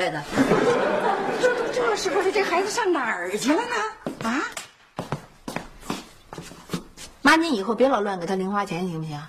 [0.00, 0.22] 来的。
[1.40, 3.76] 这都这时候了，这孩子上哪儿去了呢？
[4.28, 4.40] 啊？
[7.20, 9.20] 妈，您以后别老乱给他零花钱，行不行？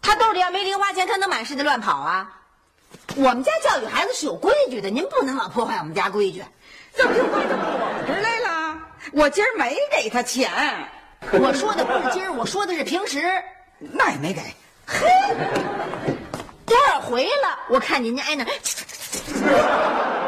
[0.00, 2.32] 他兜里要没零花钱，他能满世界乱跑啊？
[3.16, 6.44] 我们家教育孩子是有规矩的，您不能老破坏我们家规矩。
[6.92, 8.78] 怎么就怪到我这儿来了？
[9.12, 10.50] 我今儿没给他钱，
[11.32, 13.20] 我说的不是今儿，我说的是平时。
[13.78, 14.40] 那也没给。
[14.86, 15.06] 嘿
[16.64, 17.58] 多少回了？
[17.68, 18.44] 我看您家挨那
[19.12, 19.36] 儿。
[19.36, 20.25] 现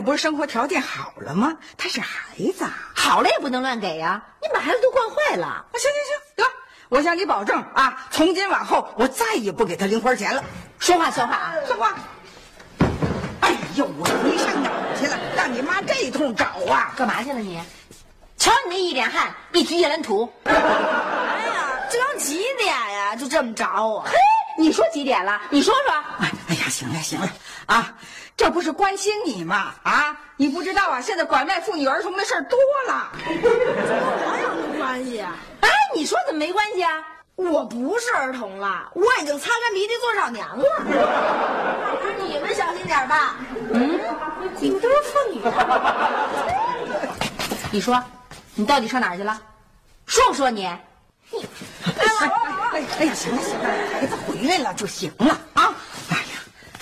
[0.00, 1.58] 在不是生活条件好了吗？
[1.76, 2.72] 他是孩子啊。
[2.94, 5.46] 好了也不能乱给呀、你把孩子都惯坏了。
[5.46, 6.44] 啊，行行行，得，
[6.88, 10.42] 我向你保证啊，从今往后我再也不给他零花钱了。
[10.78, 11.54] 说话算话啊！
[11.66, 11.98] 算话。
[13.40, 15.18] 哎呦，我你上哪儿去了？
[15.36, 16.94] 让你妈这一通找啊！
[16.96, 17.62] 干嘛去了你？
[18.38, 20.32] 瞧你那一脸汗，一提夜兰土。
[20.44, 23.14] 哎呀，这刚几点呀？
[23.16, 24.00] 就这么找我？
[24.06, 24.12] 嘿，
[24.56, 25.42] 你说几点了？
[25.50, 25.94] 你说说。
[26.20, 27.30] 哎哎呀，行了行了
[27.70, 27.94] 啊，
[28.36, 29.72] 这不是关心你吗？
[29.84, 32.58] 啊，你不知道啊，现在拐卖妇女儿童的事儿多
[32.88, 33.12] 了。
[33.24, 35.36] 跟我有什么关系啊？
[35.60, 36.90] 哎，你说怎么没关系啊？
[37.36, 40.64] 我不是儿童了，我已经擦干鼻涕做少年了。
[42.18, 43.36] 你们小心点吧。
[43.72, 44.00] 嗯
[44.58, 45.40] 你们都是妇女。
[47.70, 48.02] 你说，
[48.56, 49.40] 你到底上哪儿去了？
[50.06, 50.66] 说不说你？
[50.66, 50.80] 哎
[52.72, 55.38] 哎哎呀，行了行了，孩子回来了就行了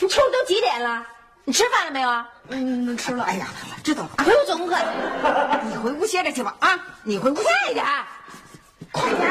[0.08, 1.06] 你瞅都几点了？
[1.44, 2.26] 你吃饭了没有啊？
[2.48, 3.24] 嗯，吃了。
[3.24, 3.48] 哎呀，
[3.84, 4.74] 知道了啊回屋做功课。
[5.68, 6.80] 你回屋歇着去吧啊！
[7.02, 8.06] 你回屋歇快点儿，
[8.90, 9.30] 快点。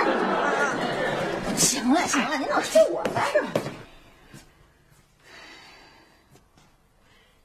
[1.57, 3.49] 行了行了，您老说我干什么？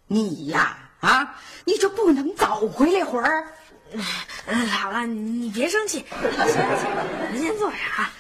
[0.08, 3.46] 你呀啊，你就不能早回来会儿？
[3.92, 8.12] 嗯，姥姥，你别生气，先先您先坐着啊。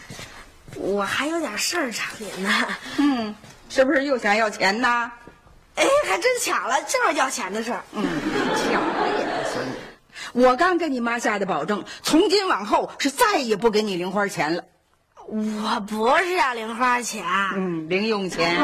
[0.76, 2.50] 我还有点事儿找您呢。
[2.96, 3.34] 嗯，
[3.72, 5.10] 是不是又想要钱呢？
[5.76, 7.82] 哎，还真巧了，就是要钱的事儿。
[7.92, 9.62] 嗯，巧了也不行。
[10.34, 14.64] 我刚跟你妈下的保证，从今往后是再也不给你零花钱了。
[15.26, 17.24] 我不是要零花钱，
[17.54, 18.60] 嗯，零用钱。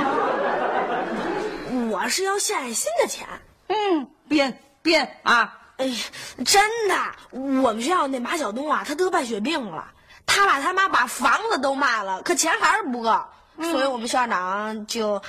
[1.90, 3.26] 我是要献爱心的钱。
[3.68, 5.56] 嗯，编编啊！
[5.78, 5.96] 哎呀，
[6.44, 6.94] 真的，
[7.30, 9.86] 我们学校那马晓东啊，他得白血病了，
[10.26, 13.24] 他爸他妈把房子都卖了，可钱还是不够，
[13.60, 15.20] 所以我们校长就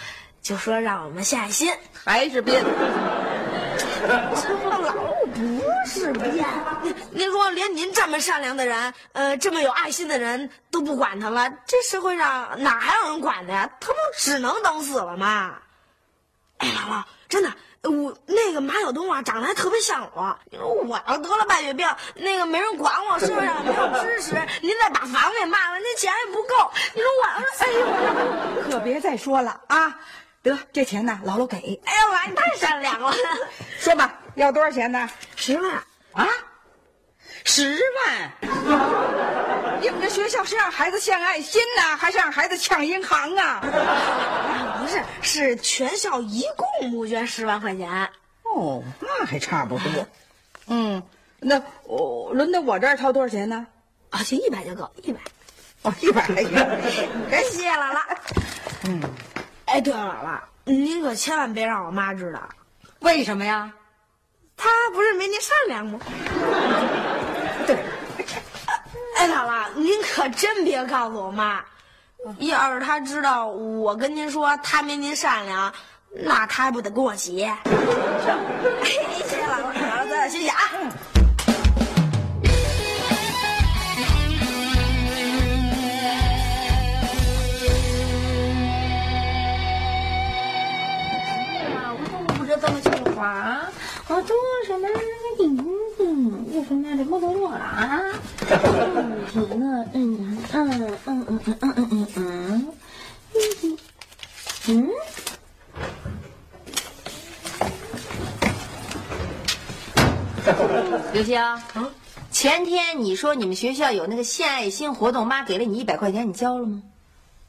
[0.41, 1.71] 就说让我们献爱心。
[2.03, 2.63] 还是编。
[4.07, 4.93] 老
[5.33, 6.45] 不是编，
[6.81, 13.69] 您您说连您这么善良的人，呃，这么有爱心的人都不管他了，这社会上哪还有人管他呀？
[13.79, 15.55] 他不只能等死了吗？
[16.57, 17.51] 哎，姥姥，真的，
[17.83, 20.37] 我那个马晓东啊，长得还特别像我。
[20.51, 26.71] 你说我要得了白血病，那个没人管我，是不是 没有支持，您再把房给卖了，那钱也不够。
[26.93, 27.85] 你说我要是，哎呦，
[28.65, 29.97] 我可别再说了啊！
[30.43, 31.79] 得，这钱呢，姥姥给。
[31.85, 33.13] 哎呀妈，你太善良了，
[33.79, 35.09] 说吧，要多少钱呢？
[35.35, 35.71] 十万。
[36.13, 36.27] 啊，
[37.51, 38.31] 十万！
[39.81, 43.59] 你们这学校是让孩子献爱心呐，还是让孩子抢银行啊？
[44.79, 48.07] 不是，是全校一共募捐十万块钱。
[48.43, 50.07] 哦，那还差不多。
[50.67, 51.01] 嗯，
[51.39, 53.65] 那我轮到我这儿掏多少钱呢？
[54.11, 55.19] 啊，行，一百就够，一百。
[55.81, 56.27] 哦，一百。
[57.31, 57.99] 感谢姥姥。
[58.87, 59.01] 嗯，
[59.65, 60.39] 哎，对了，姥姥，
[60.71, 62.47] 您可千万别让我妈知道，
[62.99, 63.73] 为什么呀？
[64.55, 65.99] 她不是没您善良吗？
[69.19, 69.27] 对。
[69.27, 71.61] 哎，姥姥，您可真别告诉我妈，
[72.37, 75.73] 要是她知道我跟您说她没您善良，
[76.09, 77.43] 那她还不得跟我急？
[77.43, 80.55] 哎，谢谢姥姥，姥姥早点休息啊。
[94.07, 94.87] 我多什么？
[96.51, 98.01] 为什么这不懂我了啊？
[99.35, 102.73] 嗯嗯嗯嗯嗯嗯嗯嗯嗯嗯
[104.67, 104.89] 嗯。
[111.13, 111.39] 刘星，
[111.75, 111.91] 嗯，
[112.31, 116.81] 前天你说你们学校有那个献爱心活动，妈给了你一百块钱，你交了吗？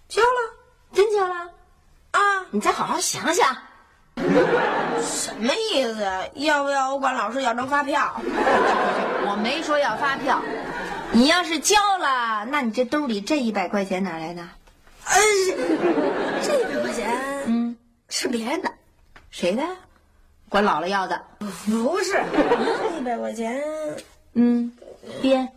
[0.09, 0.55] 交了，
[0.93, 1.35] 真交了？
[2.11, 2.21] 啊！
[2.51, 3.57] 你再好好想想。
[5.03, 6.23] 什么意思呀？
[6.35, 8.21] 要不要我管老师要张发票？
[9.27, 10.41] 我没说要发票。
[11.13, 14.43] 你要是交了，那你这兜里这一百块钱哪来的？
[15.07, 15.17] 呃，
[16.43, 17.77] 这一百块钱，嗯，
[18.09, 18.71] 是别人的。
[19.31, 19.63] 谁的？
[20.49, 21.21] 管姥姥要的？
[21.67, 23.63] 不是，这一百块钱，
[24.35, 24.73] 嗯，
[25.23, 25.49] 编，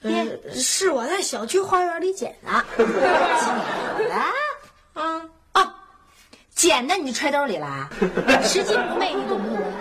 [0.00, 2.64] 编是我在小区花园里捡的。
[2.76, 4.14] 捡的？
[6.70, 6.76] 啊。
[6.76, 7.88] 捡的你就揣兜里了，
[8.42, 9.72] 拾金不昧，你懂不懂？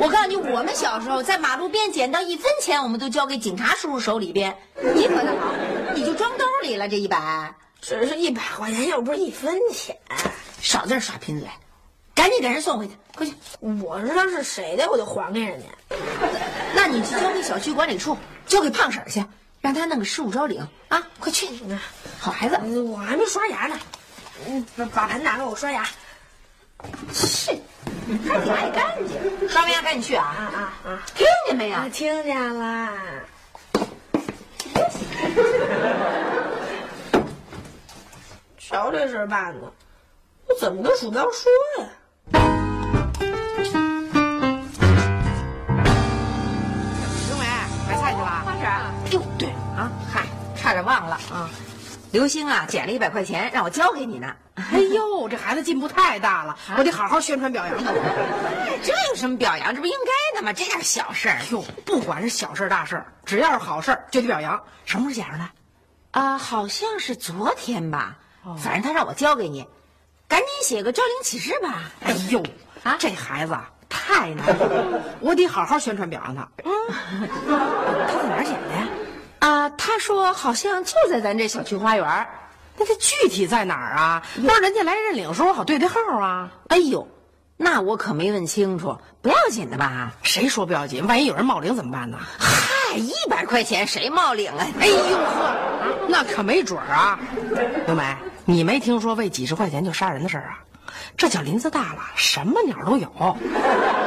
[0.00, 4.56] 我告诉你，我们小时候在马路边捡到一分钱，我们都交给警察叔叔手里边。
[4.74, 5.54] 你可倒好，
[5.94, 9.96] 你就装兜里了这一百，只是一百块钱，又不是一分钱。
[10.60, 11.48] 少在这耍贫嘴，
[12.14, 13.32] 赶紧给人送回去，快去！
[13.60, 15.66] 我知道是谁的，我就还给人家。
[16.74, 19.24] 那你去交给小区管理处，交给胖婶去，
[19.60, 21.06] 让他弄个失物招领啊！
[21.20, 21.48] 快去，
[22.18, 22.58] 好孩子。
[22.82, 23.78] 我还没刷牙呢，
[24.48, 25.86] 嗯，把盆拿给我刷牙。
[27.12, 27.52] 是，
[28.28, 29.48] 还挺爱干净。
[29.48, 31.02] 刷完牙赶紧去啊啊啊啊！
[31.14, 31.78] 听见没有？
[31.90, 32.92] 听见了。
[38.58, 39.72] 瞧这事办的，
[40.48, 41.50] 我怎么跟鼠标说
[41.82, 41.88] 呀？
[47.28, 47.46] 刘梅
[47.88, 48.42] 买菜去了。
[48.44, 48.64] 花婶，
[49.12, 50.26] 哟，对啊，嗨，
[50.56, 51.48] 差点忘了啊。
[52.10, 54.34] 刘星啊，捡了一百块钱，让我交给你呢。
[54.72, 57.92] 哎呦，这孩子进步太大了，我得好好宣传表扬他。
[58.82, 59.74] 这有什么表扬？
[59.74, 60.52] 这不应该的吗？
[60.52, 64.60] 这点小事儿，哟，不管是小事大事，只要是好事就得表扬。
[64.84, 65.48] 什么时候写上的？
[66.10, 68.16] 啊，好像是昨天吧。
[68.62, 69.66] 反正他让我交给你，
[70.28, 71.82] 赶紧写个招领启事吧。
[72.04, 72.42] 哎呦，
[72.84, 73.56] 啊，这孩子
[73.88, 76.48] 太难了，我得好好宣传表扬他。
[76.64, 76.72] 嗯，
[78.08, 78.88] 他在哪儿捡的呀？
[79.40, 82.26] 啊，他说好像就在咱这小区花园。
[82.78, 84.22] 那它具体在哪儿啊？
[84.34, 86.50] 不是人家来认领时候好对对号啊。
[86.68, 87.06] 哎呦，
[87.56, 90.12] 那我可没问清楚，不要紧的吧？
[90.22, 91.06] 谁说不要紧？
[91.06, 92.18] 万一有人冒领怎么办呢？
[92.38, 94.66] 嗨，一百块钱谁冒领啊？
[94.78, 95.54] 哎呦呵，
[96.08, 97.18] 那可没准儿啊。
[97.86, 100.58] 刘梅，你没听说为几十块钱就杀人的事儿啊？
[101.16, 103.08] 这叫林子大了，什么鸟都有。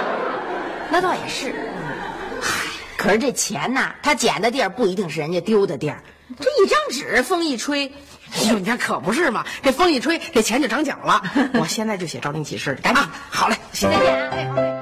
[0.91, 1.53] 那倒也是。
[2.41, 2.65] 嗨，
[2.97, 6.03] 可是这钱呐，他捡的地儿不一定是人家丢的地儿。
[6.39, 7.91] 这一张纸，风一吹。
[8.37, 9.43] 哎呦，你看可不是嘛！
[9.63, 11.21] 这风一吹，这钱就长脚了。
[11.55, 13.03] 我现在就写招领启事，赶紧。
[13.29, 14.29] 好嘞，再见。
[14.29, 14.79] 哎，好嘞。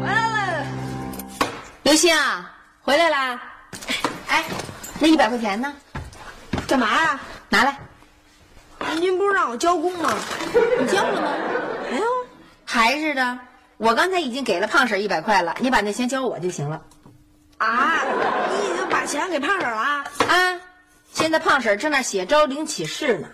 [0.00, 0.66] 回来了，
[1.82, 2.50] 刘星啊，
[2.82, 3.42] 回来啦！
[4.28, 4.44] 哎，
[4.98, 5.74] 那一百块钱呢？
[6.66, 7.20] 干嘛呀？
[7.48, 7.76] 拿来。
[8.98, 10.14] 您不是让我交工吗？
[10.78, 11.32] 你交了吗？
[11.90, 12.04] 没有，
[12.64, 13.38] 还是的。
[13.80, 16.82] 我刚才已经给了胖婶一百块了，你把那钱交我就行了。
[17.56, 18.02] 啊，
[18.52, 20.04] 你已经把钱给胖婶了啊？
[21.14, 23.28] 现在胖婶正在写招领启事呢，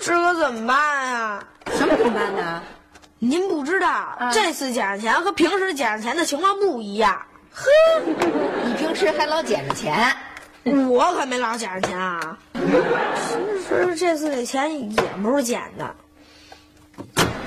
[0.00, 1.44] 这可怎么办呀？
[1.70, 2.60] 什么怎么办呢？
[3.20, 7.24] 您不知道，这次捡钱和平时捡钱的情况不一样。
[7.52, 7.70] 呵，
[8.64, 10.12] 你平时还老捡着钱，
[10.64, 12.36] 我可没老捡着钱啊。
[12.54, 15.94] 其实这次这钱也不是捡的。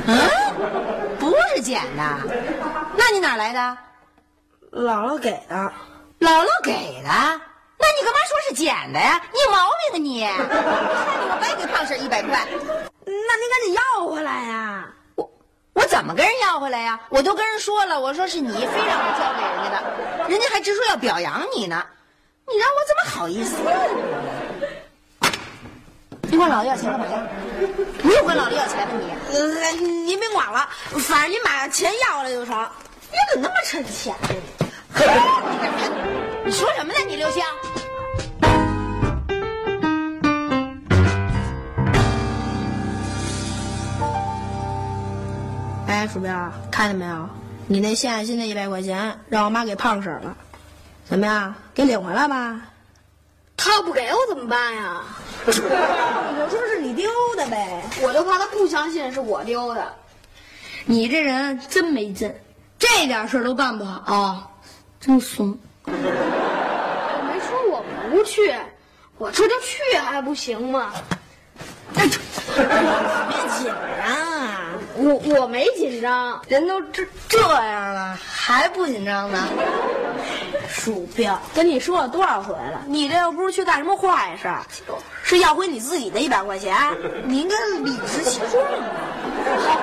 [0.08, 2.04] 嗯，不是捡的，
[2.96, 3.78] 那你哪来的？
[4.72, 5.72] 姥姥给的。
[6.20, 6.72] 姥姥给
[7.04, 7.10] 的？
[7.80, 9.22] 那你干嘛说是捡的呀？
[9.32, 10.26] 你有毛病啊你！
[10.26, 10.44] 看你
[11.30, 14.88] 我白给胖婶一百块，那您赶紧要回来呀！
[15.16, 15.30] 我
[15.74, 17.00] 我怎么跟人要回来呀？
[17.10, 21.86] 我都跟人说了，我说是你非让我交给人家的，人家还直说要表扬你呢，
[22.48, 23.58] 你让我怎么好意思？
[26.30, 27.22] 你管老子要钱干嘛呀？
[28.04, 29.10] 你又管老子要钱了你？
[29.34, 30.68] 呃，您别管了，
[31.00, 32.56] 反正您把钱要了就成。
[33.10, 34.30] 你怎么那么趁钱呢？
[36.46, 37.42] 你说什么呢你刘星？
[45.88, 47.30] 哎，鼠标，看见没有？
[47.68, 50.36] 你那献爱心的一百块钱，让我妈给胖婶了。
[51.06, 51.56] 怎么样？
[51.74, 52.60] 给领回来吧。
[53.58, 55.02] 他要不给我怎么办呀？
[55.48, 57.84] 我说是你丢的呗。
[58.02, 59.94] 我就怕他不相信是我丢的。
[60.86, 62.34] 你这人真没劲，
[62.80, 64.58] 这点事儿都办不好，
[65.02, 65.58] 真怂。
[65.84, 68.56] 我没说我不去，
[69.18, 70.94] 我这就去还不行吗？
[71.94, 72.20] 别紧
[73.66, 74.74] 张啊！
[74.96, 79.44] 我我没紧张，人都这这样了还不紧张呢？
[80.68, 82.84] 鼠标，跟你说了多少回了？
[82.88, 84.54] 你这又不是去干什么坏事，
[85.24, 86.76] 是要回你自己的一百块钱，
[87.26, 88.78] 你应该理直气壮的。
[89.66, 89.80] 好，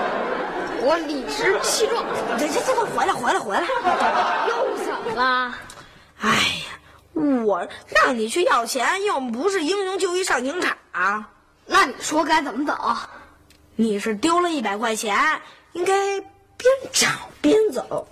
[0.82, 2.04] 我理直气壮。
[2.38, 3.66] 这这这，回来回来回来！
[4.48, 5.54] 又怎么了？
[6.20, 10.76] 哎呀，我让你去要钱，又不是英雄救一上刑场。
[11.66, 12.96] 那你说该怎么走？
[13.76, 15.16] 你是丢了一百块钱，
[15.72, 17.08] 应该边找
[17.40, 18.06] 边走。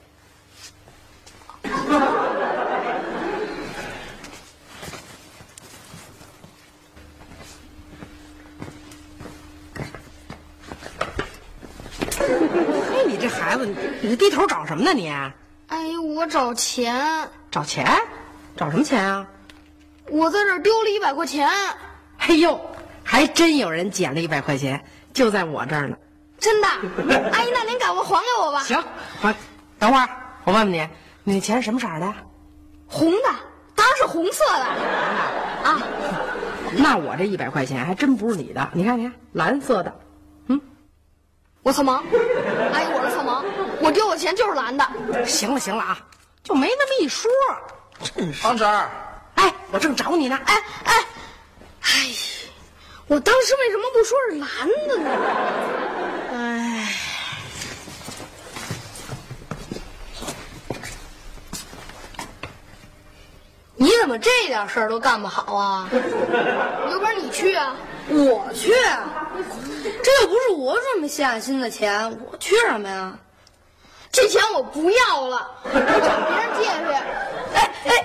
[12.91, 13.67] 嘿， 你这孩子，
[14.01, 15.09] 你这低头找什么呢你？
[15.69, 17.87] 哎呦，我找钱，找钱？
[18.57, 19.27] 找什么钱啊？
[20.11, 21.49] 我在这儿丢了一百块钱。
[22.19, 22.61] 哎呦，
[23.03, 25.97] 还真有人捡了一百块钱，就在我这儿呢。
[26.39, 26.69] 真的？
[27.33, 28.61] 阿姨，那您赶快还给我吧。
[28.65, 28.83] 行，
[29.21, 29.35] 还
[29.79, 30.09] 等会儿，
[30.45, 30.87] 我问问你，
[31.25, 32.13] 你那钱是什么色的？
[32.87, 33.29] 红的，
[33.75, 34.65] 当然是红色的。
[35.65, 35.83] 啊，
[36.77, 39.95] 那我这一百块钱还真不是你的，你看你看，蓝色的。
[41.63, 42.03] 我草盲，
[42.73, 43.45] 阿姨，我是草盲，
[43.81, 44.85] 我丢的钱就是蓝的。
[45.25, 45.97] 行了行了啊，
[46.43, 47.31] 就没那么一说。
[48.03, 48.91] 真是，王婶儿，
[49.37, 50.37] 哎，我正找你呢。
[50.45, 50.95] 哎哎，
[51.83, 52.15] 哎，
[53.07, 54.49] 我当时为什么不说是蓝
[54.89, 55.11] 的呢？
[56.33, 56.89] 哎，
[63.77, 65.89] 你怎么这点事儿都干不好啊？
[66.91, 67.77] 有本事你去啊？
[68.09, 68.75] 我去，
[70.03, 73.19] 这又不是我准备献爱心的钱，我去什么呀？
[74.11, 75.81] 这钱我不要了，我找
[76.29, 76.93] 别人借去。
[77.55, 78.05] 哎哎，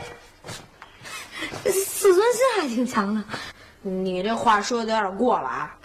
[1.63, 3.21] 自尊心还挺强的。
[3.81, 5.75] 你这话说的有点过了啊！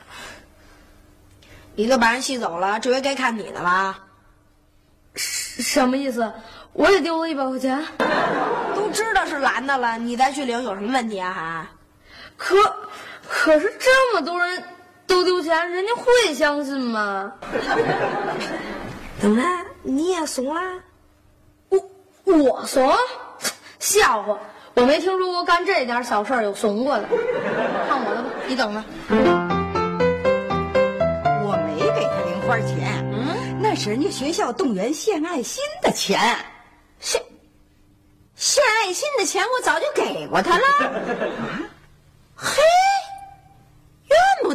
[1.75, 3.99] 你都把人气走了，这回该看你的了。
[5.15, 6.33] 什么意思？
[6.73, 7.85] 我也丢了一百块钱，
[8.75, 11.33] 都知道是蓝的了，你再去领有什么问题啊？
[11.33, 11.67] 还？
[12.37, 12.57] 可
[13.29, 14.63] 可是这么多人
[15.13, 17.31] 都丢钱，人家会相信吗？
[19.21, 19.47] 怎么了？
[19.83, 20.61] 你也怂了？
[21.69, 21.79] 我
[22.25, 22.91] 我怂？
[23.79, 24.39] 笑话！
[24.73, 27.05] 我没听说过干这点小事儿有怂过的。
[27.87, 28.83] 看我的吧，你等着。
[31.45, 36.19] 我没给他零花钱，嗯，那是人家学校动员献爱心的钱。
[37.01, 37.23] 献
[38.35, 40.65] 献爱心的钱，我早就给过他了。
[40.87, 40.91] 啊
[42.35, 42.63] 嘿，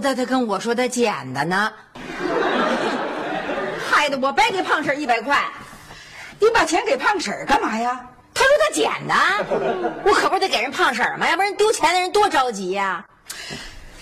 [0.08, 1.70] 那他跟我说他捡的呢。
[3.92, 5.44] 害得我白给胖婶一百块，
[6.40, 8.00] 你把钱给胖婶干嘛呀？
[8.34, 9.14] 他说他捡的，
[10.06, 11.28] 我可不得给人胖婶吗？
[11.28, 13.04] 要不然丢钱的人多着急呀、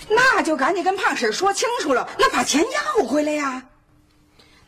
[0.08, 3.60] 那就赶紧跟胖婶说清楚了，那把钱要回来呀。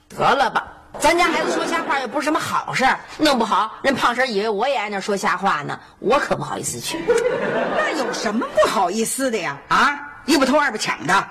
[0.08, 0.66] 得了吧，
[0.98, 2.84] 咱家孩子说瞎话又不是什么好事，
[3.16, 6.98] 弄不好人胖婶以为我也爱那说瞎话呢，我可不好意思去。
[7.78, 9.56] 那有什么不好意思的呀？
[9.68, 11.28] 啊，一不偷二不抢的，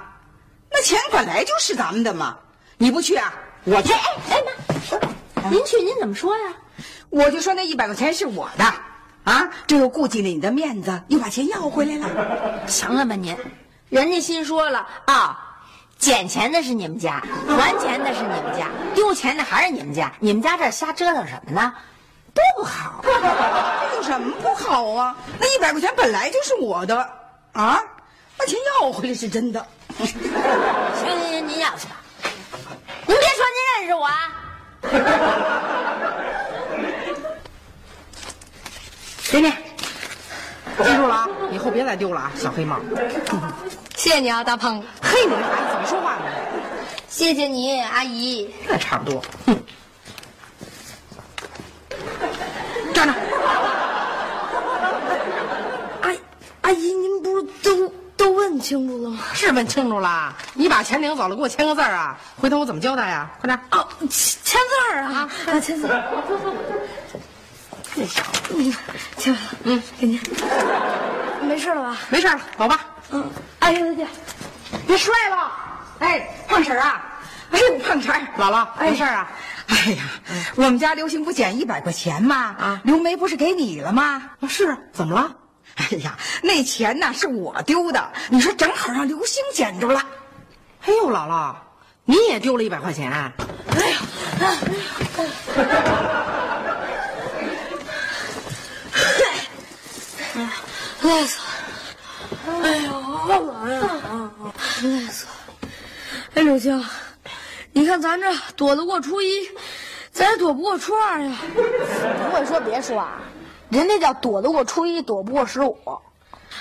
[0.72, 2.36] 那钱本来就是咱们的嘛。
[2.80, 3.32] 你不去啊，
[3.64, 3.94] 我去。
[3.94, 4.02] 哎
[4.32, 4.42] 哎
[5.44, 6.54] 妈，您去您怎么说呀？
[7.12, 8.66] 我就说那一百块钱是我的，
[9.24, 12.66] 啊，这又顾及了你的面子，又把钱要回来了。
[12.66, 13.38] 行了吧您，
[13.90, 15.44] 人家心说了啊。
[16.00, 20.12] 捡钱的是你们家，还钱的是你们家，丢钱的还是你们家。
[20.20, 21.74] 你们家这瞎折腾什么呢？
[22.34, 23.02] 多不好！
[23.92, 25.16] 这有什么不好啊？
[25.40, 27.10] 那一百块钱本来就是我的，
[27.54, 27.82] 啊，
[28.38, 29.66] 把钱要回来是真的。
[29.98, 30.22] 行行
[31.32, 31.96] 行，您要去吧。
[33.08, 34.14] 您别说您认识我啊。
[39.32, 39.56] 给你，记
[40.96, 42.80] 住了啊，以后别再丢了啊，小黑帽。
[43.98, 44.86] 谢谢你啊，大胖子。
[45.02, 46.26] 嘿，你这孩子怎么说话呢？
[47.10, 48.54] 谢谢你，阿姨。
[48.68, 49.24] 那差不多。
[49.46, 49.58] 哼，
[52.94, 53.14] 站着。
[56.02, 56.14] 阿
[56.62, 59.07] 阿姨，您不是都都问问清楚了吗？
[59.34, 62.18] 是问清楚了，你把钱领走了，给我签个字啊！
[62.36, 63.30] 回头我怎么交代呀？
[63.40, 63.60] 快点！
[63.72, 64.10] 哦，签
[64.44, 65.30] 签字啊！
[65.48, 66.04] 啊，签字儿。
[67.96, 68.74] 这小子，嗯，
[69.18, 70.20] 签完了，嗯，给您。
[71.42, 71.98] 没事了吧？
[72.10, 72.80] 没事了，走吧。
[73.12, 74.08] 嗯，阿姨再见。
[74.86, 75.52] 别摔了！
[76.00, 77.04] 哎，胖婶儿啊！
[77.52, 79.28] 哎呦，胖婶儿，姥姥，没事啊？
[79.68, 80.04] 哎呀，
[80.56, 82.36] 我们家刘星不捡一百块钱吗？
[82.60, 84.22] 啊，刘梅不是给你了吗？
[84.42, 85.32] 啊是，怎么了？
[85.80, 90.04] 哎呀，那钱呐是我丢的，你说正好让刘星捡着了。
[90.86, 91.54] 哎呦，姥姥，
[92.04, 93.12] 你也丢了一百块钱？
[93.12, 93.32] 哎
[100.42, 100.52] 呀，
[101.04, 101.46] 累死了！
[102.64, 102.92] 哎呦，
[103.28, 103.82] 干嘛呀？
[104.82, 105.32] 累死了！
[106.34, 106.84] 哎，刘星，
[107.72, 109.48] 你看咱这躲得过初一，
[110.12, 111.38] 咱也躲不过初二呀。
[111.54, 111.62] 不
[112.36, 113.22] 会说别说啊，
[113.70, 115.78] 人家叫躲得过初一，躲不过十五。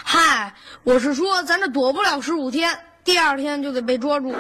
[0.05, 4.35] 嗨，我是说咱这躲不了十五天，第二天就得被捉住。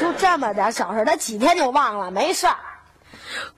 [0.00, 2.56] 就这么点小事，他几天就忘了，没事儿。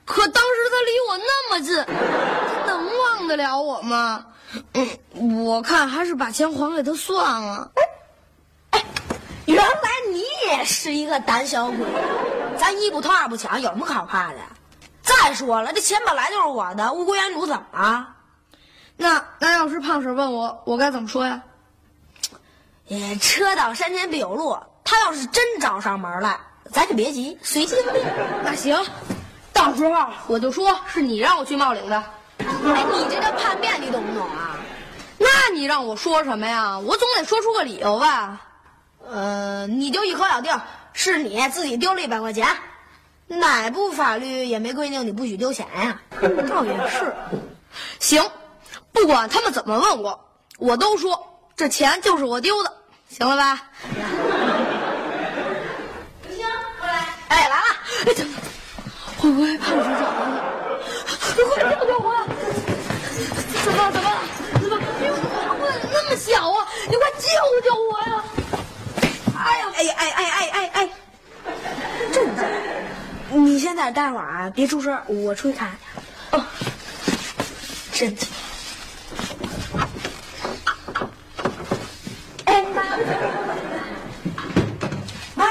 [0.05, 4.27] 可当时他离我那么近，他能忘得了我吗？
[4.73, 7.71] 嗯，我看还是把钱还给他算了。
[8.71, 8.85] 哎，
[9.47, 11.87] 原来你也是一个胆小鬼，
[12.57, 14.39] 咱一不偷二不抢，有什么可怕的？
[15.09, 18.09] 再说了，这钱本来就是我的，物归原主，怎么了？
[18.97, 21.41] 那那要是胖婶问我，我该怎么说呀？
[22.87, 26.39] 也车到山前必有路，他要是真找上门来，
[26.73, 28.05] 咱就别急，随机应变。
[28.43, 28.77] 那行，
[29.53, 31.97] 到时候我就说是你让我去冒领的。
[32.39, 34.57] 哎，你这叫叛变，你懂不懂啊？
[35.19, 36.79] 那你让我说什么呀？
[36.79, 38.41] 我总得说出个理由吧。
[39.07, 40.59] 呃，你就一口咬定
[40.93, 42.47] 是你自己丢了一百块钱，
[43.29, 46.01] 哪部法律也没规定你不许丢钱呀？
[46.49, 47.15] 倒也是。
[48.01, 48.23] 行，
[48.93, 50.19] 不管他们怎么问我，
[50.59, 52.73] 我都说这钱就是我丢的，
[53.09, 53.61] 行了吧？
[56.31, 56.47] 行，
[56.81, 57.07] 过来。
[57.29, 57.65] 哎，来了。
[58.07, 58.35] 哎，等等，
[59.19, 60.55] 会不会胖婶找来了？
[61.37, 62.09] 你快救救我！
[63.65, 64.09] 怎么怎么
[64.61, 64.75] 怎么？
[65.01, 65.15] 你我
[65.61, 66.67] 我那么小啊！
[66.89, 67.29] 你快救
[67.63, 68.25] 救我呀！
[69.37, 70.88] 哎呀，哎呀，哎哎哎哎哎！
[73.31, 76.37] 你先在这待会儿啊，别出声，我出去看看去。
[76.37, 76.45] 哦，
[77.93, 78.27] 真的。
[82.45, 82.83] 哎妈！
[85.35, 85.47] 妈，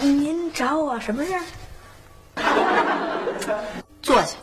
[0.00, 1.42] 您找我什么事儿？
[4.02, 4.36] 坐下。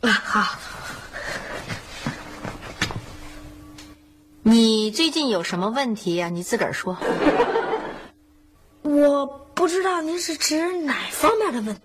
[0.00, 0.58] 啊，好。
[4.42, 6.96] 你最近有什么问题呀、你自个儿说。
[10.48, 11.82] 是指哪方面的问题，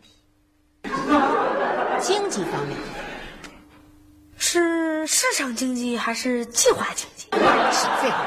[2.00, 2.78] 经济方面，
[4.38, 7.28] 是市场经济还是计划经济？
[7.74, 8.26] 少废话。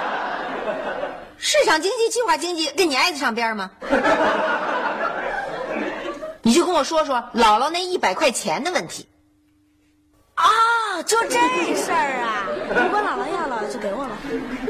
[1.39, 3.71] 市场经济、计划经济跟你挨得上边吗？
[6.43, 9.09] 你就跟我说说姥姥那一百块钱的问题。
[10.35, 11.39] 啊，就这
[11.75, 12.45] 事儿啊！
[12.69, 14.15] 我管姥姥要了，就给我了。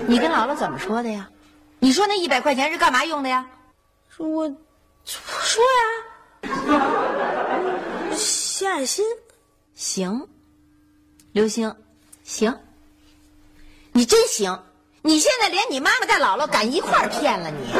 [0.06, 1.28] 你跟姥姥怎么说的呀？
[1.80, 3.46] 你说那一百块钱是干嘛用的呀？
[4.18, 4.48] 我
[5.06, 5.62] 说
[6.42, 6.50] 呀，
[8.16, 9.04] 谢爱心。
[9.74, 10.28] 行，
[11.32, 11.72] 刘星，
[12.24, 12.58] 行，
[13.92, 14.58] 你真行！
[15.02, 17.72] 你现在连你妈妈带姥姥敢一块儿骗了你。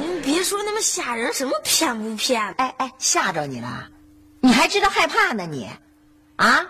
[0.00, 2.40] 您别说那么吓人，什么骗不骗？
[2.58, 3.88] 哎哎，吓着你了？
[4.40, 5.68] 你还知道害怕呢你？
[6.36, 6.64] 啊！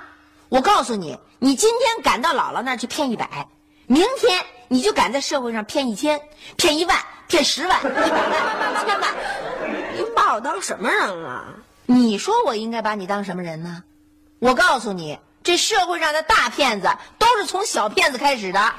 [0.48, 3.46] 我告诉你，你今天敢到姥姥那儿去骗一百，
[3.86, 6.18] 明天你就敢在社会上骗一千、
[6.56, 9.14] 骗一万、骗十万、一百万、千万。
[9.98, 11.44] 您把我当什么人了？
[11.86, 13.82] 你说我应该把你当什么人呢？
[14.38, 18.72] 我告诉你，这社会上的大骗子都是从小骗子开始的，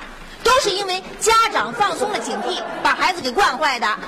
[0.46, 4.00] 都是因为家长放松了警惕，把孩子给惯坏的。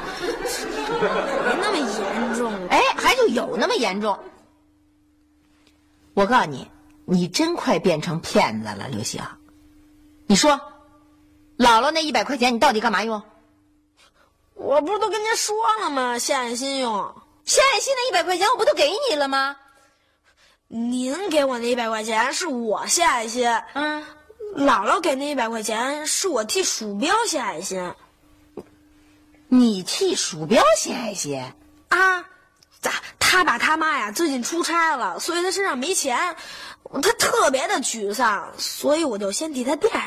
[1.01, 2.53] 没那么严重。
[2.69, 4.17] 哎，还就有那么严重。
[6.13, 6.71] 我告诉你，
[7.03, 9.21] 你真快变成骗子了，刘星。
[10.27, 10.51] 你说，
[11.57, 13.21] 姥姥那一百块钱你到底干嘛用？
[14.61, 16.19] 我不是都跟您说了吗？
[16.19, 17.15] 献爱心用。
[17.45, 19.57] 献爱心那一百块钱我不都给你了吗？
[20.67, 24.05] 您给我那一百块钱是我献爱心，嗯，
[24.55, 27.91] 姥姥给那一百块钱是我替鼠标献爱心。
[29.47, 31.43] 你替鼠标献爱心
[31.89, 32.23] 啊，
[32.79, 32.91] 咋？
[33.19, 36.35] 他爸他妈呀最近出差了，所以他身上没钱，
[37.01, 40.03] 他特别的沮丧，所以我就先替他垫上。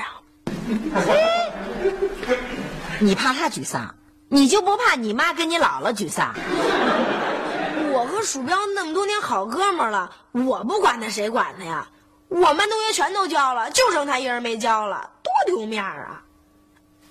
[3.00, 3.94] 你怕他沮丧，
[4.34, 6.34] 你就不怕你妈跟你姥姥沮丧？
[7.92, 11.86] 我和鼠标那么多年好哥们儿了，我不管他谁管他呀？
[12.26, 16.20] 我们班同学全都交了，就剩他一人没交了，多丢面儿啊！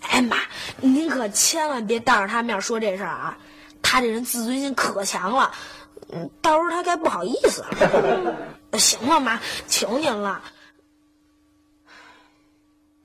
[0.02, 0.36] 哎妈，
[0.82, 3.38] 您可千万别当着他面说这事儿啊！
[3.82, 5.50] 他这人自尊心可强了，
[6.12, 8.36] 嗯，到时候他该不好意思了。
[8.78, 10.42] 行了，妈，求您了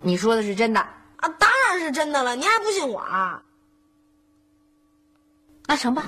[0.01, 0.81] 你说的是真的？
[0.81, 1.29] 啊！
[1.39, 3.41] 当然是真的了，您还不信我啊？
[5.71, 6.03] 那成吧，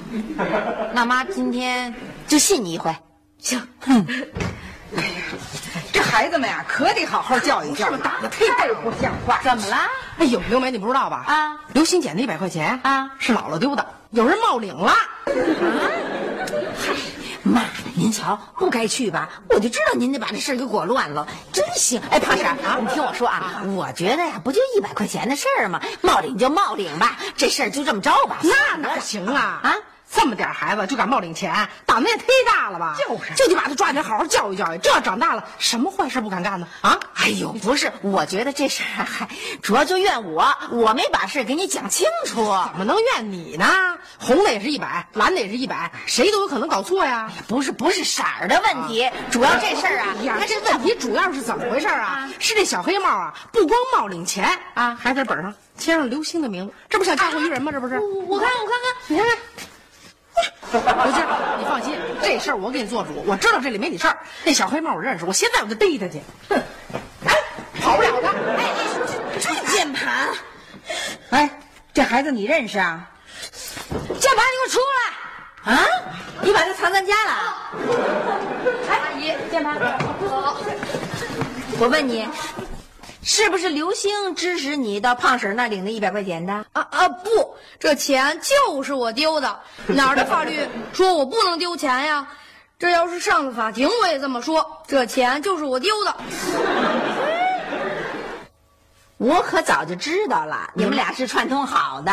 [0.95, 1.95] 那妈今天
[2.27, 2.91] 就信你一回。
[3.37, 3.61] 行，
[5.93, 9.39] 这孩子们呀，可得好好教育教育，打的忒倍不像话。
[9.45, 9.77] 怎么了？
[10.17, 11.25] 哎呦，刘梅，你不知道吧？
[11.29, 14.93] 啊，刘星捡的一百块钱啊，是姥姥丢的，有人冒领了。
[14.93, 14.97] 啊，
[15.27, 16.95] 嗨
[17.43, 17.61] 妈，
[18.01, 19.29] 您瞧，不该去吧？
[19.51, 22.01] 我就知道您得把这事儿给裹乱了，真行！
[22.11, 25.83] 哎，胖婶儿啊，你听我说啊，我觉得呀，不就一百块钱的事儿吗？
[26.01, 28.39] 冒领就冒领吧，这事儿就这么着吧。
[28.43, 29.61] 那哪行啊？
[29.63, 29.77] 啊，
[30.13, 32.97] 这么点孩子就敢冒领钱，胆子也忒大了吧？
[32.99, 36.67] 就是就得把他抓起来好好教育教育，这要长大了什么坏事不敢干呢？
[36.81, 36.99] 啊？
[37.15, 39.29] 哎呦，不是，我觉得这事儿还
[39.63, 42.45] 主要就怨我，我没把事儿给你讲清楚。
[42.73, 43.67] 怎么能怨你呢？
[44.19, 47.31] 红的也是一百，蓝的也是一百，谁都有可能搞错呀。
[47.47, 52.29] 不是不是色儿的问题，主要这事儿啊，哎呀，这问题主要是怎么回事啊？
[52.39, 57.71] 是这小黑帽啊，不光冒领钱啊，还在本上签上刘星的名字，这不想嫁祸于人吗？
[57.71, 57.99] 这不是？
[58.01, 59.39] 我看我看看，你看看。
[60.73, 60.81] 刘
[61.13, 61.27] 星，
[61.59, 64.17] 你放心，这事儿我给你做主，我知道这里没你事儿。
[64.45, 66.23] 那小黑帽我认识，我现在我就逮他去。
[66.49, 66.63] 哼，
[67.27, 67.35] 哎，
[67.81, 68.29] 跑不了他。
[68.57, 68.65] 哎，
[69.41, 70.29] 这键盘，
[71.31, 71.51] 哎，
[71.93, 73.09] 这孩子你认识啊？
[73.91, 75.73] 键盘，你给我出来！
[75.73, 75.87] 啊，
[76.43, 77.33] 你把它藏咱家了？
[78.89, 79.79] 哎，阿姨，键盘，
[80.29, 80.57] 好。
[81.79, 82.29] 我问你，
[83.23, 86.53] 是不是刘星指使你到胖婶那领那一百块钱的？
[86.73, 92.27] 啊啊不，这钱就是我丢的， 哪儿的法律说我不能丢钱呀？
[92.79, 96.17] 这要是上了法庭，我也这么说，这钱就是我丢的。
[99.19, 102.11] 我可早就知道了，你们俩是串通好的。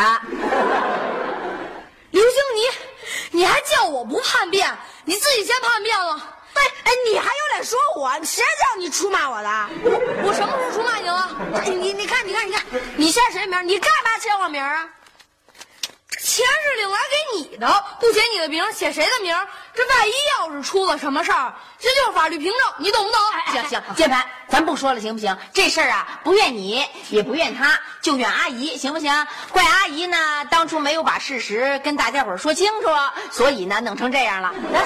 [2.10, 6.20] 刘星，你你还叫我不叛变，你自己先叛变了。
[6.54, 8.12] 哎哎，你还有脸说我？
[8.24, 9.48] 谁叫你出卖我的？
[9.84, 11.30] 我我什么时候出卖你了？
[11.64, 12.62] 你你你看你看你看，
[12.96, 13.66] 你签谁名？
[13.66, 14.88] 你干嘛签我名啊？
[16.20, 19.34] 钱是领来给你的，不写你的名，写谁的名？
[19.72, 23.20] 这万一要是出了什么事儿，这就是法律凭证，你懂不懂？
[23.52, 25.36] 行行，键盘，咱不说了，行不行？
[25.52, 29.26] 这事儿啊，不怨你，也不怨他，就怨阿姨，行不行？
[29.52, 32.88] 怪阿姨呢，当初没有把事实跟大家伙儿说清楚，
[33.30, 34.52] 所以呢，弄成这样了。
[34.72, 34.82] 来，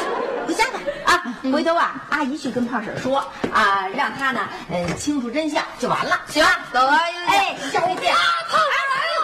[0.47, 1.22] 回家吧啊！
[1.51, 3.19] 回头啊，阿姨去跟胖婶说
[3.53, 6.61] 啊，让她呢，呃，清楚真相就完了，行吧？
[6.73, 7.01] 走啊！
[7.27, 8.15] 哎，下回见。
[8.49, 9.23] 胖婶来了。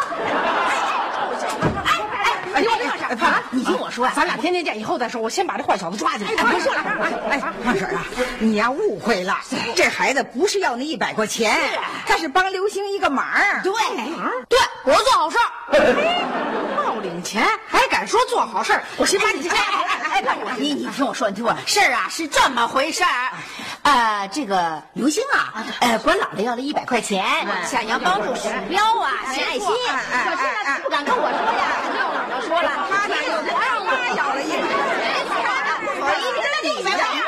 [2.55, 5.21] 哎呦，哎，胖婶，你听我说呀，咱俩天天见，以后再说。
[5.21, 6.31] 我先把这坏小子抓起来。
[6.31, 8.05] 哎，不是了，哎哎，胖婶啊，
[8.39, 9.37] 你呀误会了，
[9.77, 11.57] 这孩子不是要那一百块钱，
[12.07, 13.25] 他是帮刘星一个忙。
[13.63, 13.73] 对，
[14.49, 15.45] 对，我做好事儿。
[15.71, 16.88] 冒领
[17.29, 18.83] 钱还敢说做好事儿？
[18.97, 20.25] 我先把你哎哎哎，
[20.57, 23.33] 你你听我说，你听我事儿啊是这么回事儿，
[23.83, 27.23] 呃，这个刘星啊，呃，管姥姥要了一百块钱，
[27.71, 35.13] 想要帮助鼠标啊，献爱心，可是呢，他不敢跟我说呀，跟姥姥说了，他哪有不让妈要了一百块钱？
[36.01, 37.28] 不好意思，你呀，什